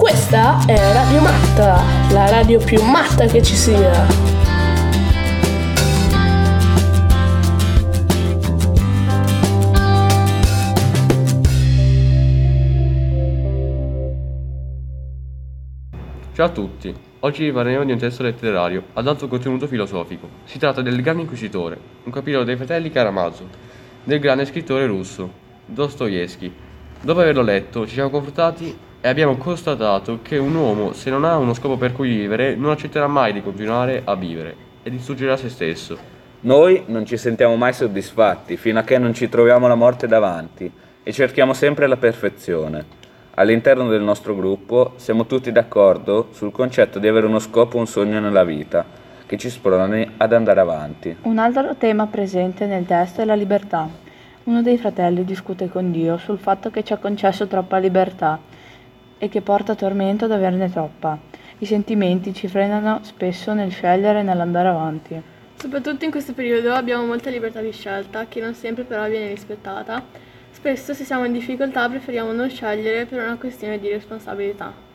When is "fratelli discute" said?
54.76-55.70